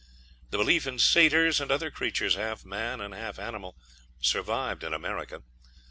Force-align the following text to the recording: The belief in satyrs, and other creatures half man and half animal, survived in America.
The 0.49 0.57
belief 0.57 0.87
in 0.87 0.97
satyrs, 0.97 1.61
and 1.61 1.69
other 1.71 1.91
creatures 1.91 2.33
half 2.33 2.65
man 2.65 3.01
and 3.01 3.13
half 3.13 3.37
animal, 3.37 3.75
survived 4.19 4.83
in 4.83 4.95
America. 4.95 5.43